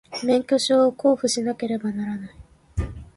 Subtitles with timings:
[0.23, 2.35] 免許証を交付しなければならない